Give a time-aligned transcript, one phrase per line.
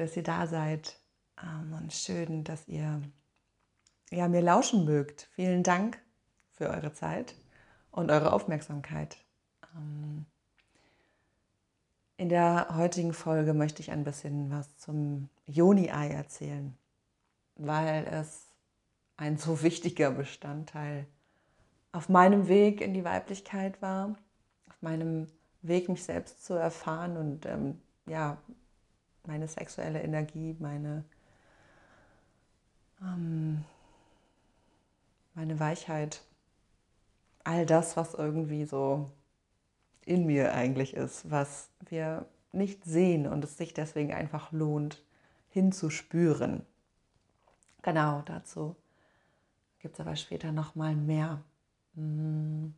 [0.00, 0.98] dass ihr da seid
[1.42, 3.02] ähm, und schön, dass ihr
[4.10, 5.28] ja, mir lauschen mögt.
[5.32, 6.00] Vielen Dank
[6.52, 7.34] für eure Zeit
[7.90, 9.18] und eure Aufmerksamkeit.
[9.76, 10.26] Ähm,
[12.16, 16.76] in der heutigen Folge möchte ich ein bisschen was zum Joni-Ei erzählen,
[17.56, 18.46] weil es
[19.16, 21.06] ein so wichtiger Bestandteil
[21.92, 24.16] auf meinem Weg in die Weiblichkeit war,
[24.68, 25.28] auf meinem
[25.62, 28.38] Weg, mich selbst zu erfahren und ähm, ja,
[29.26, 31.04] meine sexuelle Energie, meine,
[33.00, 33.64] ähm,
[35.34, 36.22] meine Weichheit,
[37.44, 39.10] all das, was irgendwie so
[40.04, 45.02] in mir eigentlich ist, was wir nicht sehen und es sich deswegen einfach lohnt,
[45.50, 46.66] hinzuspüren.
[47.82, 48.76] Genau dazu
[49.80, 51.42] gibt es aber später noch mal mehr.
[51.94, 52.74] Mhm.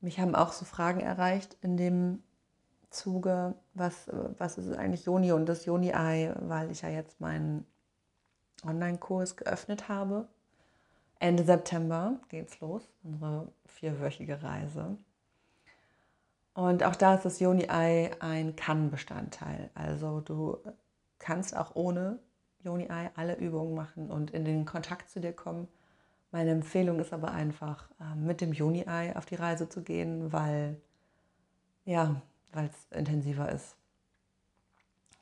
[0.00, 2.22] Mich haben auch so Fragen erreicht in dem
[2.90, 7.66] Zuge, was, was ist eigentlich Joni und das Joni-Ei, weil ich ja jetzt meinen
[8.64, 10.28] Online-Kurs geöffnet habe.
[11.18, 14.96] Ende September geht's los, unsere vierwöchige Reise.
[16.54, 19.70] Und auch da ist das Joni-Ei ein Kann-Bestandteil.
[19.74, 20.58] Also du
[21.18, 22.18] kannst auch ohne
[22.64, 25.68] Joni-Ei alle Übungen machen und in den Kontakt zu dir kommen.
[26.32, 30.80] Meine Empfehlung ist aber einfach, ähm, mit dem Juni-Ei auf die Reise zu gehen, weil
[31.84, 32.20] ja,
[32.52, 33.76] weil es intensiver ist.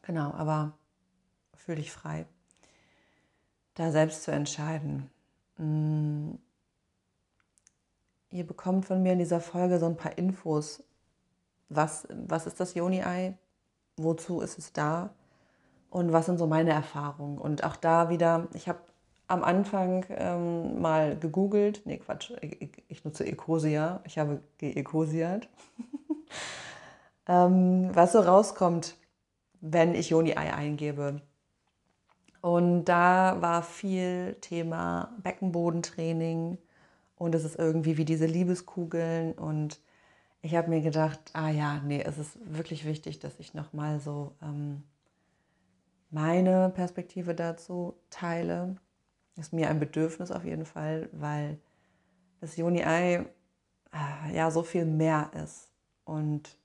[0.03, 0.73] Genau, aber
[1.55, 2.27] fühl dich frei,
[3.75, 5.11] da selbst zu entscheiden.
[5.59, 6.35] Mm.
[8.31, 10.83] Ihr bekommt von mir in dieser Folge so ein paar Infos.
[11.71, 13.39] Was, was ist das Joni-Ei?
[13.97, 15.11] Wozu ist es da?
[15.91, 17.39] Und was sind so meine Erfahrungen?
[17.39, 18.81] Und auch da wieder, ich habe
[19.29, 25.49] am Anfang ähm, mal gegoogelt, nee Quatsch, ich, ich nutze Ecosia, ich habe geecosiert.
[27.29, 28.97] ähm, was so rauskommt,
[29.61, 31.21] wenn ich Joni-Ei eingebe.
[32.41, 36.59] Und da war viel Thema Beckenbodentraining
[37.17, 39.81] und es ist irgendwie wie diese Liebeskugeln und
[40.41, 44.37] ich habe mir gedacht, ah ja, nee, es ist wirklich wichtig, dass ich nochmal so
[44.41, 44.85] ähm,
[46.11, 48.77] meine Perspektive dazu teile.
[49.37, 51.59] Ist mir ein Bedürfnis auf jeden Fall, weil
[52.41, 53.27] das Joni-Ei
[53.93, 55.73] äh, ja so viel mehr ist
[56.05, 56.57] und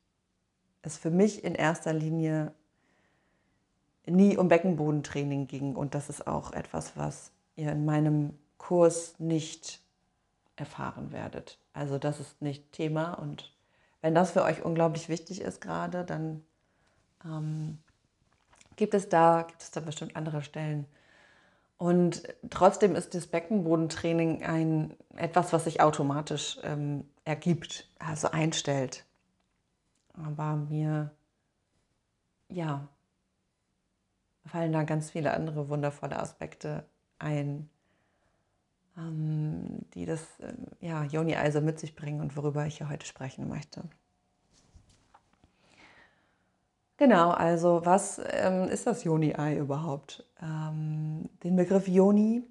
[0.83, 2.53] es für mich in erster Linie
[4.05, 5.75] nie um Beckenbodentraining ging.
[5.75, 9.79] Und das ist auch etwas, was ihr in meinem Kurs nicht
[10.55, 11.57] erfahren werdet.
[11.73, 13.13] Also das ist nicht Thema.
[13.13, 13.53] Und
[14.01, 16.43] wenn das für euch unglaublich wichtig ist gerade, dann
[17.25, 17.79] ähm,
[18.75, 20.85] gibt es da, gibt es da bestimmt andere Stellen.
[21.77, 29.05] Und trotzdem ist das Beckenbodentraining ein etwas, was sich automatisch ähm, ergibt, also einstellt.
[30.13, 31.11] Aber mir,
[32.49, 32.87] ja,
[34.45, 36.85] fallen da ganz viele andere wundervolle Aspekte
[37.19, 37.69] ein,
[38.97, 43.05] ähm, die das äh, ja, Joni also mit sich bringen und worüber ich hier heute
[43.05, 43.83] sprechen möchte.
[46.97, 50.25] Genau, also was ähm, ist das Joni-Ei überhaupt?
[50.41, 52.43] Ähm, den Begriff Joni,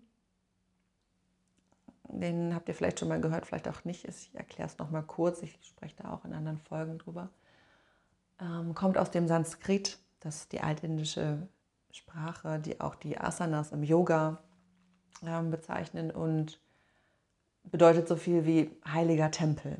[2.08, 4.04] den habt ihr vielleicht schon mal gehört, vielleicht auch nicht.
[4.06, 7.30] Ich erkläre es nochmal kurz, ich spreche da auch in anderen Folgen drüber.
[8.42, 11.47] Ähm, kommt aus dem Sanskrit, das ist die altindische
[11.92, 14.42] Sprache, die auch die Asanas im Yoga
[15.25, 16.58] äh, bezeichnen und
[17.64, 19.78] bedeutet so viel wie heiliger Tempel.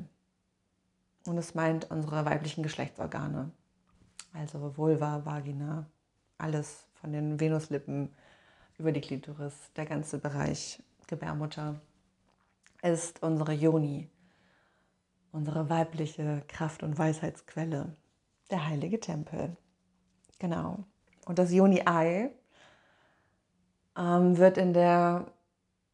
[1.25, 3.51] Und es meint unsere weiblichen Geschlechtsorgane,
[4.33, 5.85] also Vulva, Vagina,
[6.37, 8.13] alles von den Venuslippen
[8.77, 11.79] über die Klitoris, der ganze Bereich Gebärmutter
[12.81, 14.09] ist unsere Yoni,
[15.31, 17.93] unsere weibliche Kraft- und Weisheitsquelle,
[18.53, 19.57] der heilige Tempel.
[20.39, 20.85] Genau.
[21.25, 22.31] Und das Yoni-Ei
[23.97, 25.27] ähm, wird in der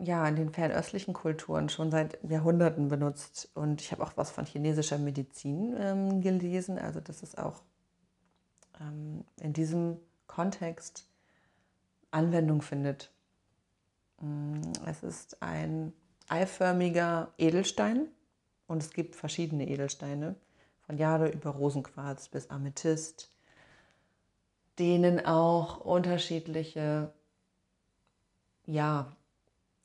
[0.02, 3.50] ja, in den fernöstlichen Kulturen schon seit Jahrhunderten benutzt.
[3.54, 6.80] Und ich habe auch was von chinesischer Medizin ähm, gelesen.
[6.80, 7.62] Also, dass es auch
[8.80, 9.98] ähm, in diesem
[10.28, 11.06] Kontext
[12.12, 13.12] Anwendung findet.
[14.22, 15.92] Mm, es ist ein
[16.30, 18.08] eiförmiger Edelstein
[18.68, 20.36] und es gibt verschiedene Edelsteine,
[20.98, 23.32] Jade über Rosenquarz bis Amethyst,
[24.80, 27.14] denen auch unterschiedliche
[28.66, 29.12] ja,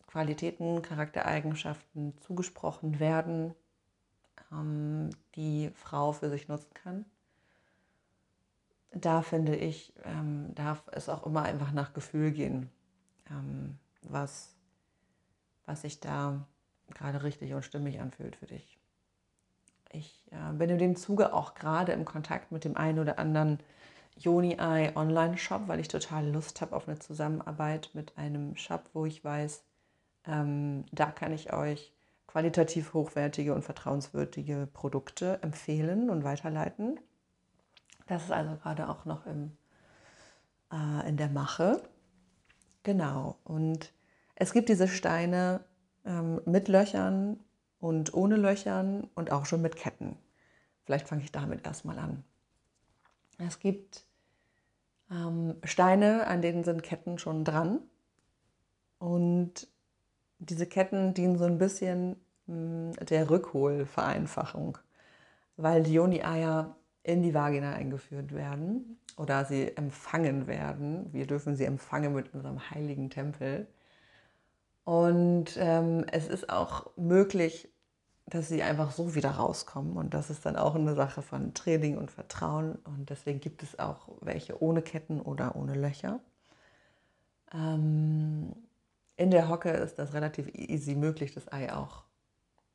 [0.07, 3.55] Qualitäten, Charaktereigenschaften zugesprochen werden,
[4.53, 7.05] ähm, die Frau für sich nutzen kann.
[8.93, 12.71] Da finde ich, ähm, darf es auch immer einfach nach Gefühl gehen,
[13.29, 14.55] ähm, was,
[15.67, 16.47] was sich da
[16.91, 18.79] gerade richtig und stimmig anfühlt für dich.
[19.95, 23.59] Ich äh, bin in dem Zuge auch gerade im Kontakt mit dem einen oder anderen
[24.17, 29.07] Joni Eye Online-Shop, weil ich total Lust habe auf eine Zusammenarbeit mit einem Shop, wo
[29.07, 29.65] ich weiß,
[30.27, 31.93] ähm, da kann ich euch
[32.27, 36.99] qualitativ hochwertige und vertrauenswürdige Produkte empfehlen und weiterleiten.
[38.07, 39.57] Das ist also gerade auch noch im,
[40.73, 41.83] äh, in der Mache.
[42.83, 43.37] Genau.
[43.45, 43.93] Und
[44.35, 45.61] es gibt diese Steine
[46.05, 47.39] ähm, mit Löchern
[47.85, 50.17] und ohne Löchern und auch schon mit Ketten.
[50.85, 52.25] Vielleicht fange ich damit erstmal an.
[53.37, 54.07] Es gibt
[55.11, 57.81] ähm, Steine, an denen sind Ketten schon dran.
[58.99, 59.69] Und
[60.39, 62.17] diese Ketten dienen so ein bisschen
[62.47, 62.55] mh,
[62.97, 64.79] hm, der Rückholvereinfachung,
[65.59, 71.13] weil die Joni-Eier in die Vagina eingeführt werden oder sie empfangen werden.
[71.13, 73.67] Wir dürfen sie empfangen mit unserem heiligen Tempel.
[74.85, 77.74] Und ähm, es ist auch möglich,
[78.27, 79.97] dass sie einfach so wieder rauskommen.
[79.97, 82.77] Und das ist dann auch eine Sache von Training und Vertrauen.
[82.85, 86.21] Und deswegen gibt es auch welche ohne Ketten oder ohne Löcher.
[87.53, 88.55] Ähm,
[89.17, 92.05] in der Hocke ist das relativ easy möglich, das Ei auch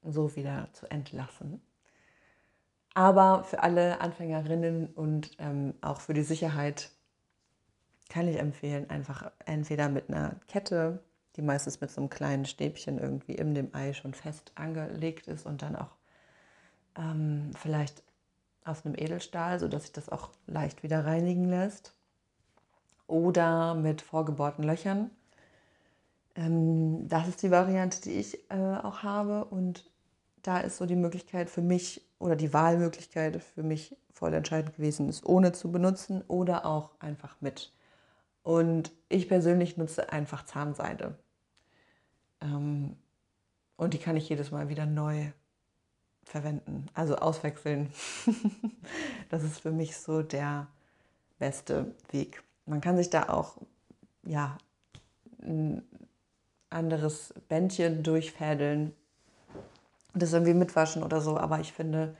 [0.04, 1.62] so wieder zu entlassen.
[2.94, 6.92] Aber für alle Anfängerinnen und ähm, auch für die Sicherheit
[8.10, 11.04] kann ich empfehlen, einfach entweder mit einer Kette
[11.40, 15.46] die meistens mit so einem kleinen Stäbchen irgendwie in dem Ei schon fest angelegt ist
[15.46, 15.96] und dann auch
[16.98, 18.04] ähm, vielleicht
[18.66, 21.96] aus einem Edelstahl, sodass sich das auch leicht wieder reinigen lässt.
[23.08, 25.12] Oder mit vorgebohrten Löchern.
[26.36, 29.46] Ähm, das ist die Variante, die ich äh, auch habe.
[29.46, 29.90] Und
[30.44, 35.08] da ist so die Möglichkeit für mich oder die Wahlmöglichkeit für mich voll entscheidend gewesen,
[35.08, 37.72] es ohne zu benutzen oder auch einfach mit.
[38.44, 41.18] Und ich persönlich nutze einfach Zahnseide.
[42.42, 42.96] Ähm,
[43.78, 45.32] und die kann ich jedes Mal wieder neu
[46.24, 47.92] verwenden, also auswechseln.
[49.30, 50.68] das ist für mich so der
[51.40, 52.44] beste Weg.
[52.66, 53.58] Man kann sich da auch
[54.24, 54.58] ja,
[55.42, 55.82] ein
[56.70, 58.94] anderes Bändchen durchfädeln
[60.14, 62.16] und das irgendwie mitwaschen oder so, aber ich finde,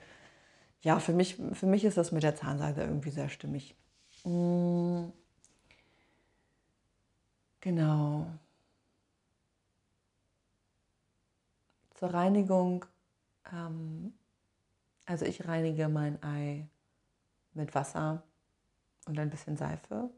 [0.82, 3.74] ja, für mich, für mich ist das mit der Zahnseide irgendwie sehr stimmig.
[4.24, 5.04] Mm.
[7.60, 8.26] Genau.
[12.00, 12.86] Zur Reinigung,
[13.52, 14.14] ähm,
[15.04, 16.66] also ich reinige mein Ei
[17.52, 18.22] mit Wasser
[19.04, 20.08] und ein bisschen Seife.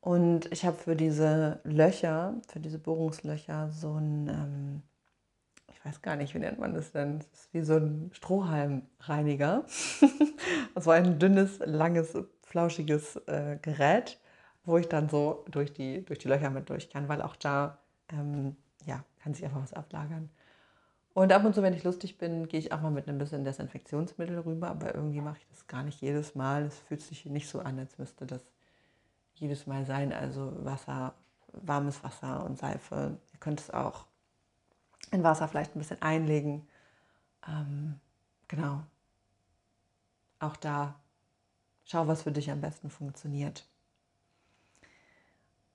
[0.00, 4.82] Und ich habe für diese Löcher, für diese Bohrungslöcher so ein, ähm,
[5.68, 7.20] ich weiß gar nicht, wie nennt man das denn?
[7.20, 9.64] Das ist wie so ein Strohhalmreiniger.
[10.74, 14.18] das war ein dünnes, langes, flauschiges äh, Gerät,
[14.64, 17.78] wo ich dann so durch die, durch die Löcher mit durch kann, weil auch da
[18.08, 18.56] ähm,
[18.86, 20.30] ja, kann sich einfach was ablagern.
[21.18, 23.42] Und ab und zu, wenn ich lustig bin, gehe ich auch mal mit einem bisschen
[23.42, 26.66] Desinfektionsmittel rüber, aber irgendwie mache ich das gar nicht jedes Mal.
[26.66, 28.40] Es fühlt sich nicht so an, als müsste das
[29.34, 30.12] jedes Mal sein.
[30.12, 31.14] Also Wasser,
[31.54, 33.18] warmes Wasser und Seife.
[33.32, 34.06] Ihr könnt es auch
[35.10, 36.68] in Wasser vielleicht ein bisschen einlegen.
[37.48, 37.98] Ähm,
[38.46, 38.84] genau.
[40.38, 40.94] Auch da
[41.84, 43.66] schau, was für dich am besten funktioniert.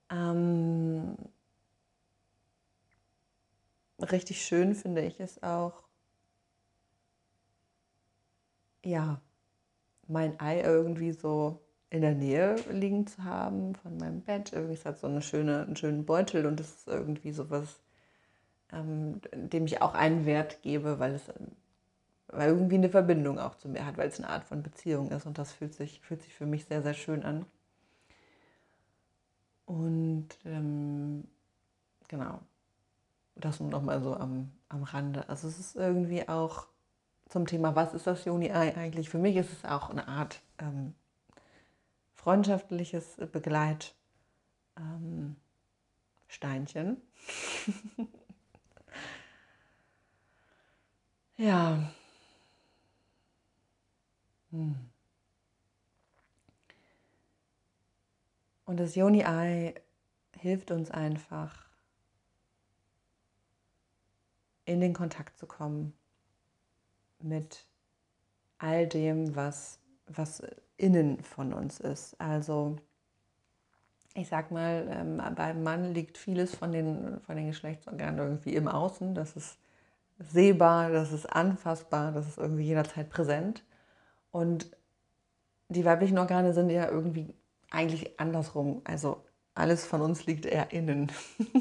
[0.10, 1.18] Ähm,
[4.00, 5.84] richtig schön finde ich es auch,
[8.84, 9.22] ja,
[10.08, 14.54] mein Ei irgendwie so in der Nähe liegen zu haben von meinem Bett.
[14.54, 17.80] Irgendwie ist halt so eine schöne, einen schönen Beutel und es ist irgendwie sowas,
[18.72, 21.24] ähm, dem ich auch einen Wert gebe, weil es
[22.28, 25.26] weil irgendwie eine Verbindung auch zu mir hat, weil es eine Art von Beziehung ist
[25.26, 27.46] und das fühlt sich, fühlt sich für mich sehr, sehr schön an.
[29.66, 31.26] Und ähm,
[32.08, 32.40] genau,
[33.36, 35.28] das nur noch mal so am, am Rande.
[35.30, 36.68] Also es ist irgendwie auch
[37.30, 39.10] zum Thema, was ist das Juni-Ei eigentlich?
[39.10, 40.94] Für mich ist es auch eine Art ähm,
[42.13, 43.96] freundschaftliches Begleitsteinchen.
[44.78, 45.36] Ähm,
[51.38, 51.92] ja.
[54.52, 54.75] Hm.
[58.66, 59.75] Und das Joni-Ei
[60.40, 61.66] hilft uns einfach,
[64.65, 65.93] in den Kontakt zu kommen
[67.20, 67.65] mit
[68.58, 70.41] all dem, was, was
[70.77, 72.20] innen von uns ist.
[72.20, 72.77] Also
[74.15, 78.67] ich sag mal, ähm, beim Mann liegt vieles von den, von den Geschlechtsorganen irgendwie im
[78.67, 79.15] Außen.
[79.15, 79.58] Das ist
[80.20, 83.63] sehbar, das ist anfassbar, das ist irgendwie jederzeit präsent.
[84.32, 84.75] Und
[85.70, 87.34] die weiblichen Organe sind ja irgendwie
[87.72, 88.82] eigentlich andersrum.
[88.84, 89.24] Also
[89.55, 91.12] alles von uns liegt eher innen.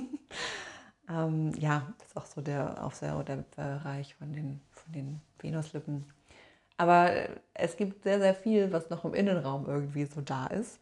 [1.12, 5.20] Ähm, ja, das ist auch so der, auch sehr der Bereich von den, von den
[5.38, 6.06] Venuslippen.
[6.78, 7.10] Aber
[7.54, 10.80] es gibt sehr, sehr viel, was noch im Innenraum irgendwie so da ist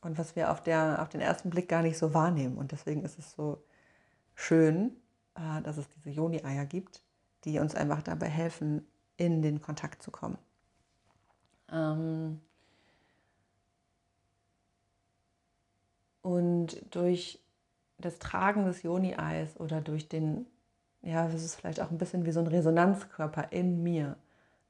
[0.00, 2.58] und was wir auf, der, auf den ersten Blick gar nicht so wahrnehmen.
[2.58, 3.62] Und deswegen ist es so
[4.34, 4.96] schön,
[5.36, 7.02] äh, dass es diese Joni-Eier gibt,
[7.44, 10.38] die uns einfach dabei helfen, in den Kontakt zu kommen.
[11.70, 12.40] Ähm
[16.22, 17.38] und durch
[18.04, 20.46] das Tragen des Joni-Eis oder durch den,
[21.02, 24.16] ja, es ist vielleicht auch ein bisschen wie so ein Resonanzkörper in mir,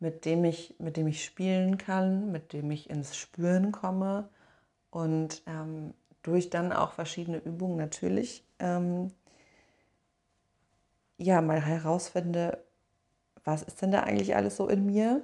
[0.01, 4.29] mit dem ich, mit dem ich spielen kann, mit dem ich ins Spüren komme
[4.91, 9.13] und ähm, durch dann auch verschiedene Übungen natürlich ähm,
[11.17, 12.63] ja mal herausfinde,
[13.45, 15.23] was ist denn da eigentlich alles so in mir,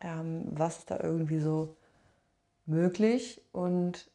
[0.00, 1.76] ähm, was ist da irgendwie so
[2.66, 3.42] möglich?
[3.52, 4.10] Und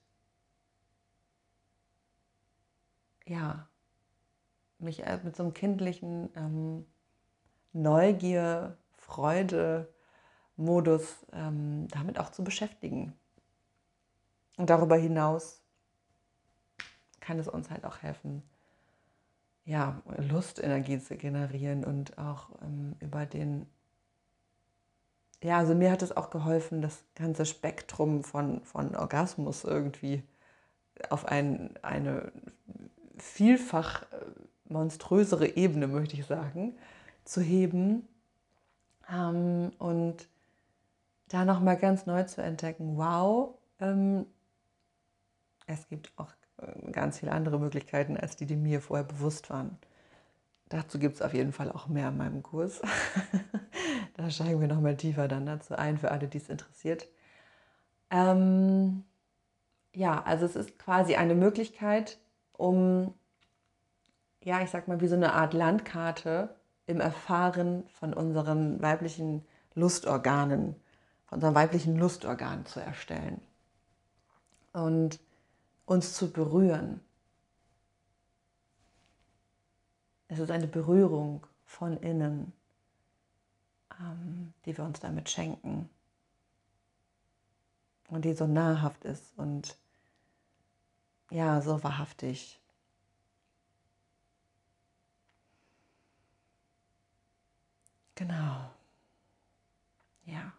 [3.31, 3.67] ja,
[4.79, 6.85] mich mit so einem kindlichen ähm,
[7.71, 9.88] Neugier, Freude,
[10.57, 13.13] Modus ähm, damit auch zu beschäftigen.
[14.57, 15.61] Und darüber hinaus
[17.21, 18.43] kann es uns halt auch helfen,
[19.63, 23.65] ja, Lustenergie zu generieren und auch ähm, über den,
[25.41, 30.23] ja, also mir hat es auch geholfen, das ganze Spektrum von, von Orgasmus irgendwie
[31.09, 32.31] auf ein, eine
[33.21, 34.25] vielfach äh,
[34.65, 36.77] monströsere Ebene, möchte ich sagen,
[37.23, 38.07] zu heben
[39.09, 40.27] ähm, und
[41.27, 44.25] da nochmal ganz neu zu entdecken, wow, ähm,
[45.65, 49.77] es gibt auch äh, ganz viele andere Möglichkeiten, als die, die mir vorher bewusst waren.
[50.69, 52.81] Dazu gibt es auf jeden Fall auch mehr in meinem Kurs.
[54.15, 57.07] da steigen wir nochmal tiefer dann dazu ein, für alle, die es interessiert.
[58.09, 59.03] Ähm,
[59.93, 62.19] ja, also es ist quasi eine Möglichkeit,
[62.62, 63.13] um,
[64.44, 70.75] ja, ich sag mal, wie so eine Art Landkarte im Erfahren von unseren weiblichen Lustorganen,
[71.25, 73.41] von unseren weiblichen Lustorganen zu erstellen.
[74.74, 75.20] Und
[75.86, 77.01] uns zu berühren.
[80.27, 82.53] Es ist eine Berührung von innen,
[84.00, 85.89] ähm, die wir uns damit schenken
[88.10, 89.75] und die so nahrhaft ist und
[91.31, 92.59] ja, so wahrhaftig.
[98.15, 98.71] Genau.
[100.25, 100.53] Ja.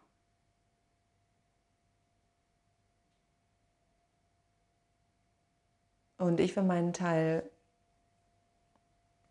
[6.18, 7.50] Und ich für meinen Teil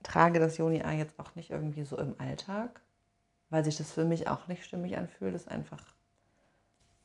[0.04, 2.82] trage das Joni-Ei jetzt auch nicht irgendwie so im Alltag,
[3.50, 5.84] weil sich das für mich auch nicht stimmig anfühlt, es einfach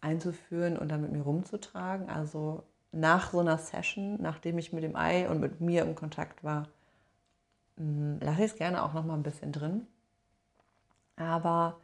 [0.00, 2.09] einzuführen und dann mit mir rumzutragen.
[2.09, 6.45] Also nach so einer Session, nachdem ich mit dem Ei und mit mir im Kontakt
[6.45, 6.69] war,
[7.76, 9.87] hm, lasse ich es gerne auch noch mal ein bisschen drin.
[11.16, 11.78] Aber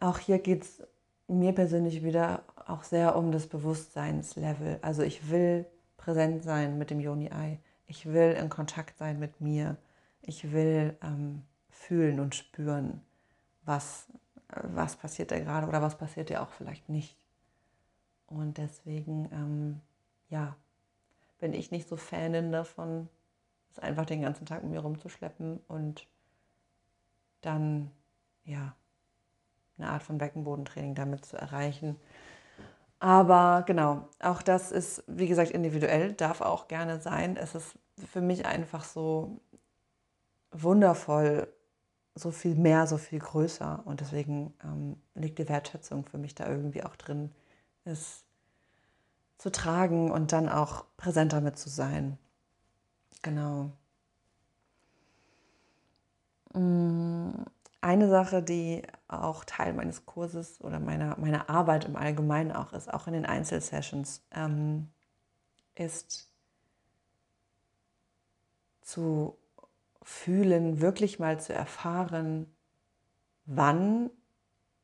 [0.00, 0.82] auch hier geht es
[1.28, 4.78] mir persönlich wieder auch sehr um das Bewusstseinslevel.
[4.82, 5.66] Also ich will
[5.96, 7.58] präsent sein mit dem Yoni-Ei.
[7.86, 9.76] Ich will in Kontakt sein mit mir.
[10.22, 13.00] Ich will ähm, fühlen und spüren,
[13.64, 14.06] was,
[14.48, 17.16] was passiert da gerade oder was passiert ja auch vielleicht nicht.
[18.26, 19.80] Und deswegen, ähm,
[20.30, 20.56] ja,
[21.38, 23.08] bin ich nicht so Fanin davon,
[23.70, 26.06] es einfach den ganzen Tag mit mir rumzuschleppen und
[27.42, 27.90] dann,
[28.44, 28.74] ja,
[29.78, 31.96] eine Art von Beckenbodentraining damit zu erreichen,
[33.00, 37.36] aber genau, auch das ist, wie gesagt, individuell, darf auch gerne sein.
[37.36, 37.78] Es ist
[38.12, 39.40] für mich einfach so
[40.52, 41.48] wundervoll,
[42.14, 43.82] so viel mehr, so viel größer.
[43.86, 47.32] Und deswegen ähm, liegt die Wertschätzung für mich da irgendwie auch drin,
[47.84, 48.24] es
[49.40, 52.18] zu tragen und dann auch präsent damit zu sein.
[53.22, 53.72] Genau.
[56.52, 57.30] Mm,
[57.80, 62.92] eine Sache, die auch Teil meines Kurses oder meiner, meiner Arbeit im Allgemeinen auch ist,
[62.92, 64.90] auch in den Einzelsessions, ähm,
[65.74, 66.30] ist
[68.82, 69.38] zu
[70.02, 72.46] fühlen, wirklich mal zu erfahren,
[73.46, 74.10] wann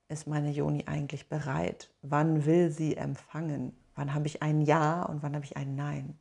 [0.09, 1.91] ist meine Joni eigentlich bereit?
[2.01, 3.77] Wann will sie empfangen?
[3.97, 6.19] Wann habe ich ein Ja und wann habe ich ein Nein?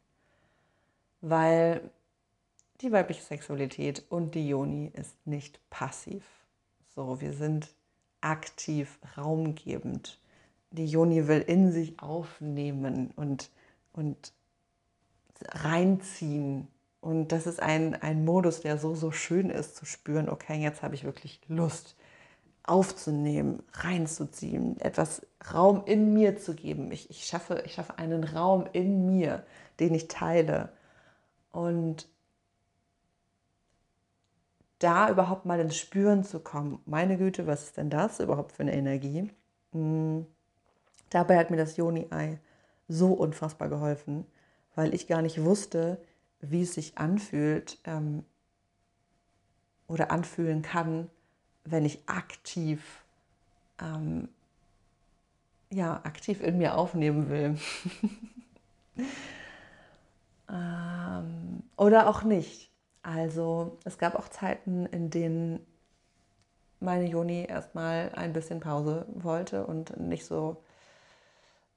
[1.22, 1.92] Weil
[2.82, 6.24] die weibliche Sexualität und die Joni ist nicht passiv.
[6.96, 7.74] So, wir sind
[8.22, 10.20] aktiv, raumgebend.
[10.72, 13.50] Die Joni will in sich aufnehmen und,
[13.94, 14.34] und
[15.50, 16.68] reinziehen.
[17.02, 20.82] Und das ist ein, ein Modus, der so, so schön ist zu spüren, okay, jetzt
[20.82, 21.96] habe ich wirklich Lust
[22.68, 26.92] aufzunehmen, reinzuziehen, etwas Raum in mir zu geben.
[26.92, 29.44] Ich, ich, schaffe, ich schaffe einen Raum in mir,
[29.80, 30.70] den ich teile.
[31.52, 32.08] Und
[34.80, 36.82] da überhaupt mal ins Spüren zu kommen.
[36.86, 39.32] Meine Güte, was ist denn das überhaupt für eine Energie?
[39.72, 40.26] Mhm.
[41.10, 42.40] Dabei hat mir das Joni-Ei
[42.88, 44.26] so unfassbar geholfen,
[44.76, 46.00] weil ich gar nicht wusste,
[46.42, 48.26] wie es sich anfühlt ähm,
[49.88, 51.10] oder anfühlen kann,
[51.66, 53.04] wenn ich aktiv,
[53.82, 54.30] ähm,
[55.72, 57.58] ja, aktiv in mir aufnehmen will.
[60.50, 62.72] ähm, oder auch nicht.
[63.04, 65.60] Also es gab auch Zeiten, in denen
[66.80, 70.64] meine Joni erstmal ein bisschen Pause wollte und nicht so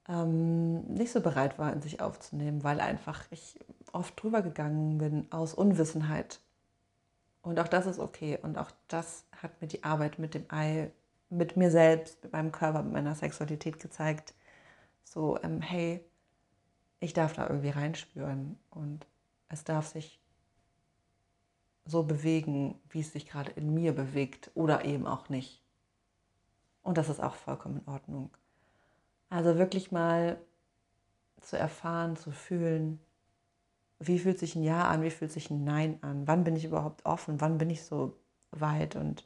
[0.08, 3.58] ähm, nicht so bereit war, in sich aufzunehmen, weil einfach ich
[3.92, 6.40] oft drüber gegangen bin aus Unwissenheit.
[7.42, 8.38] Und auch das ist okay.
[8.40, 10.90] Und auch das hat mir die Arbeit mit dem Ei,
[11.30, 14.34] mit mir selbst, mit meinem Körper, mit meiner Sexualität gezeigt.
[15.04, 16.04] So, ähm, hey,
[17.00, 19.06] ich darf da irgendwie reinspüren und
[19.48, 20.20] es darf sich
[21.84, 25.62] so bewegen, wie es sich gerade in mir bewegt oder eben auch nicht.
[26.82, 28.30] Und das ist auch vollkommen in Ordnung.
[29.30, 30.38] Also wirklich mal
[31.40, 33.00] zu erfahren, zu fühlen,
[34.00, 36.64] wie fühlt sich ein Ja an, wie fühlt sich ein Nein an, wann bin ich
[36.64, 38.14] überhaupt offen, wann bin ich so
[38.52, 38.96] weit?
[38.96, 39.24] Und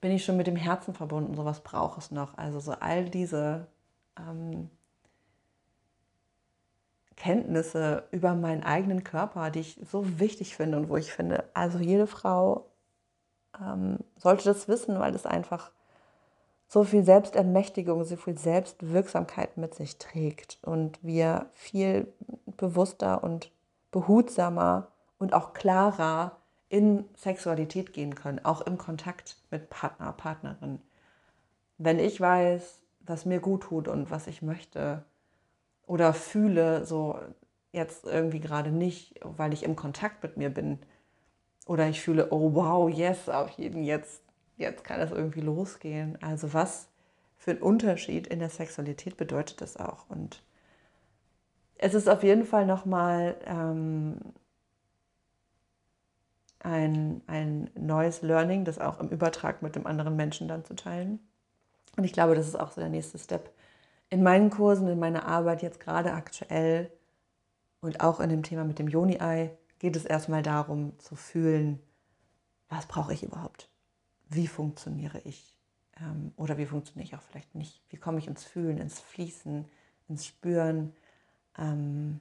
[0.00, 2.36] bin ich schon mit dem Herzen verbunden, sowas braucht es noch.
[2.38, 3.66] Also so all diese
[4.18, 4.70] ähm,
[7.16, 11.78] Kenntnisse über meinen eigenen Körper, die ich so wichtig finde und wo ich finde, also
[11.78, 12.66] jede Frau
[13.60, 15.72] ähm, sollte das wissen, weil es einfach
[16.68, 22.12] so viel Selbstermächtigung, so viel Selbstwirksamkeit mit sich trägt und wir viel
[22.56, 23.50] bewusster und
[23.90, 26.36] behutsamer und auch klarer
[26.68, 30.80] in Sexualität gehen können, auch im Kontakt mit Partner, Partnerin.
[31.78, 35.04] Wenn ich weiß, was mir gut tut und was ich möchte
[35.86, 37.18] oder fühle, so
[37.72, 40.78] jetzt irgendwie gerade nicht, weil ich im Kontakt mit mir bin
[41.66, 44.22] oder ich fühle, oh wow, yes, auf jeden jetzt
[44.58, 46.18] jetzt kann es irgendwie losgehen.
[46.20, 46.88] Also was
[47.36, 50.10] für ein Unterschied in der Sexualität bedeutet das auch?
[50.10, 50.42] Und
[51.78, 54.18] es ist auf jeden Fall nochmal ähm,
[56.60, 61.20] ein, ein neues Learning, das auch im Übertrag mit dem anderen Menschen dann zu teilen.
[61.96, 63.50] Und ich glaube, das ist auch so der nächste Step.
[64.10, 66.90] In meinen Kursen, in meiner Arbeit jetzt gerade aktuell
[67.80, 71.80] und auch in dem Thema mit dem Joni-Ei geht es erstmal darum zu fühlen,
[72.68, 73.68] was brauche ich überhaupt?
[74.28, 75.54] wie funktioniere ich
[76.00, 77.80] ähm, oder wie funktioniere ich auch vielleicht nicht.
[77.90, 79.64] Wie komme ich ins Fühlen, ins Fließen,
[80.08, 80.94] ins Spüren,
[81.58, 82.20] ähm,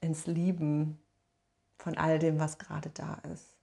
[0.00, 0.98] ins Lieben
[1.78, 3.56] von all dem, was gerade da ist,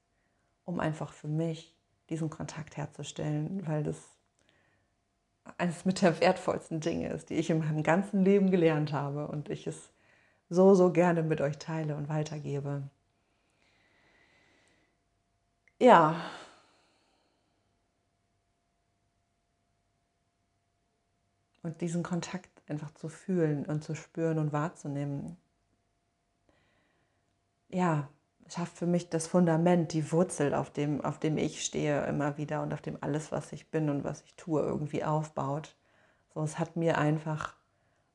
[0.65, 1.75] um einfach für mich
[2.09, 3.97] diesen Kontakt herzustellen, weil das
[5.57, 9.49] eines mit der wertvollsten Dinge ist, die ich in meinem ganzen Leben gelernt habe und
[9.49, 9.89] ich es
[10.49, 12.83] so, so gerne mit euch teile und weitergebe.
[15.79, 16.15] Ja,
[21.63, 25.37] Und diesen Kontakt einfach zu fühlen und zu spüren und wahrzunehmen,
[27.69, 28.09] ja,
[28.47, 32.63] schafft für mich das Fundament, die Wurzel, auf dem, auf dem ich stehe immer wieder
[32.63, 35.75] und auf dem alles, was ich bin und was ich tue, irgendwie aufbaut.
[36.33, 37.55] So, es hat mir einfach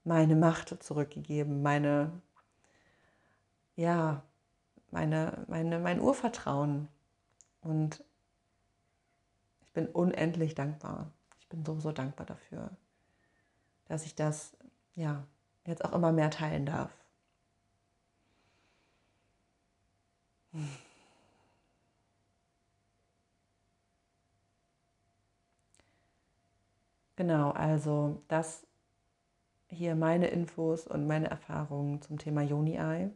[0.05, 2.13] meine Macht zurückgegeben, meine,
[3.77, 4.23] ja,
[4.91, 6.89] meine, meine, mein Urvertrauen.
[7.63, 8.05] Und
[9.63, 11.13] ich bin unendlich dankbar.
[11.41, 12.71] Ich bin so, so dankbar dafür
[13.87, 14.57] dass ich das
[14.95, 15.25] ja
[15.67, 16.93] jetzt auch immer mehr teilen darf.
[27.17, 28.67] Genau, also das
[29.69, 33.11] hier meine Infos und meine Erfahrungen zum Thema Joni-Ei.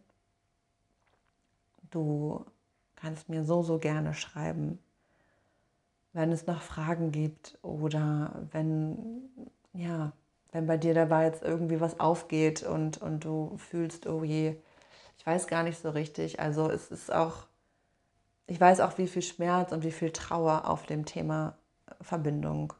[1.91, 2.45] Du
[2.97, 4.79] kannst mir so, so gerne schreiben,
[6.13, 9.31] wenn es noch Fragen gibt oder wenn,
[9.73, 10.13] ja,
[10.53, 14.57] wenn bei dir dabei jetzt irgendwie was aufgeht und, und du fühlst, oh je,
[15.19, 16.41] ich weiß gar nicht so richtig.
[16.41, 17.47] Also es ist auch,
[18.47, 21.57] ich weiß auch, wie viel Schmerz und wie viel Trauer auf dem Thema
[22.01, 22.73] Verbindung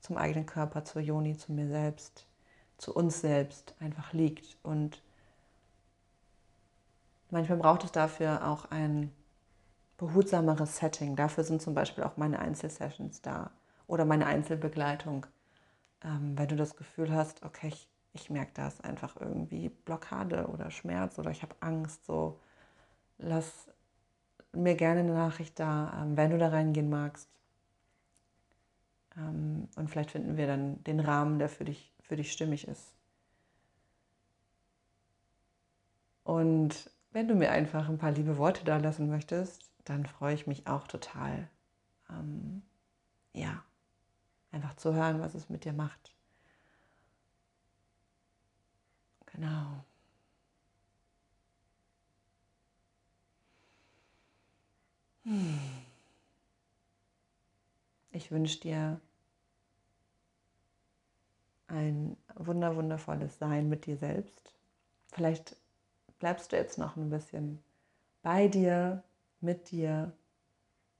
[0.00, 2.26] zum eigenen Körper, zur Joni, zu mir selbst,
[2.78, 4.56] zu uns selbst einfach liegt.
[4.62, 5.02] Und
[7.30, 9.12] manchmal braucht es dafür auch ein
[9.98, 11.14] behutsameres Setting.
[11.14, 13.50] Dafür sind zum Beispiel auch meine Einzelsessions da
[13.86, 15.26] oder meine Einzelbegleitung
[16.04, 20.46] ähm, wenn du das Gefühl hast, okay, ich, ich merke da ist einfach irgendwie Blockade
[20.48, 22.40] oder Schmerz oder ich habe Angst, so
[23.18, 23.68] lass
[24.52, 27.28] mir gerne eine Nachricht da, ähm, wenn du da reingehen magst.
[29.16, 32.94] Ähm, und vielleicht finden wir dann den Rahmen, der für dich, für dich stimmig ist.
[36.24, 40.46] Und wenn du mir einfach ein paar liebe Worte da lassen möchtest, dann freue ich
[40.46, 41.48] mich auch total,
[42.08, 42.62] ähm,
[43.32, 43.64] ja,
[44.52, 46.14] einfach zu hören, was es mit dir macht.
[49.32, 49.84] Genau.
[55.24, 55.58] Hm.
[58.12, 59.00] Ich wünsche dir
[61.68, 64.54] ein wunder wundervolles Sein mit dir selbst.
[65.12, 65.56] Vielleicht
[66.18, 67.62] bleibst du jetzt noch ein bisschen
[68.22, 69.04] bei dir,
[69.40, 70.12] mit dir,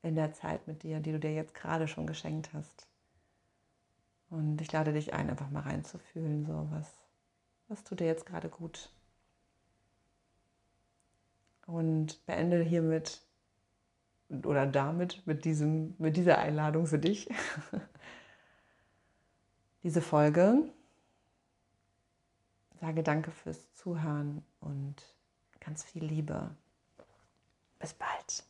[0.02, 2.89] in der Zeit mit dir, die du dir jetzt gerade schon geschenkt hast.
[4.30, 6.92] Und ich lade dich ein, einfach mal reinzufühlen, so was,
[7.68, 8.90] was tut dir jetzt gerade gut.
[11.66, 13.20] Und beende hiermit
[14.44, 17.28] oder damit, mit, diesem, mit dieser Einladung für dich,
[19.82, 20.62] diese Folge.
[22.80, 24.94] Sage danke fürs Zuhören und
[25.58, 26.54] ganz viel Liebe.
[27.78, 28.44] Bis bald.